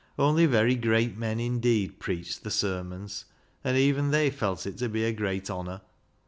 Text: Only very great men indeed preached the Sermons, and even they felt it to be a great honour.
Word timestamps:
Only 0.17 0.47
very 0.47 0.73
great 0.73 1.15
men 1.15 1.39
indeed 1.39 1.99
preached 1.99 2.43
the 2.43 2.49
Sermons, 2.49 3.25
and 3.63 3.77
even 3.77 4.09
they 4.09 4.31
felt 4.31 4.65
it 4.65 4.79
to 4.79 4.89
be 4.89 5.03
a 5.05 5.13
great 5.13 5.47
honour. 5.47 5.81